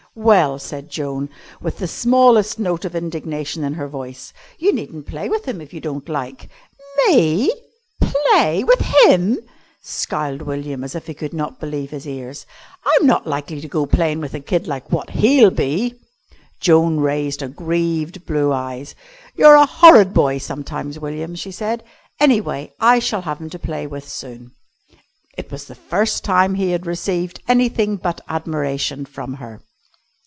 [0.13, 1.29] "Well," said Joan,
[1.61, 5.73] with the smallest note of indignation in her voice, "you needn't play with him if
[5.73, 6.49] you don't like."
[7.07, 7.49] "Me?
[8.01, 8.65] Play?
[8.65, 9.39] With him?"
[9.81, 12.45] scowled William as if he could not believe his ears.
[12.83, 15.95] "I'm not likely to go playin' with a kid like wot he'll be!"
[16.59, 18.95] Joan raised aggrieved blue eyes.
[19.37, 21.85] "You're a horrid boy sometimes, William!" she said.
[22.19, 24.51] "Any way, I shall have him to play with soon."
[25.37, 29.61] It was the first time he had received anything but admiration from her.